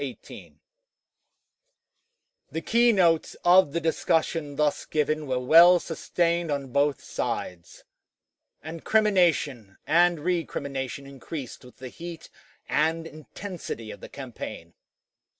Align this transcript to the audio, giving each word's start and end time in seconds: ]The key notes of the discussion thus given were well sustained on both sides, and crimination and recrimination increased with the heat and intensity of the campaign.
]The 0.01 0.17
key 2.65 2.91
notes 2.91 3.35
of 3.45 3.71
the 3.71 3.79
discussion 3.79 4.55
thus 4.55 4.83
given 4.87 5.27
were 5.27 5.37
well 5.39 5.79
sustained 5.79 6.49
on 6.49 6.69
both 6.71 7.03
sides, 7.03 7.83
and 8.63 8.83
crimination 8.83 9.77
and 9.85 10.19
recrimination 10.21 11.05
increased 11.05 11.63
with 11.63 11.77
the 11.77 11.89
heat 11.89 12.31
and 12.67 13.05
intensity 13.05 13.91
of 13.91 13.99
the 13.99 14.09
campaign. 14.09 14.73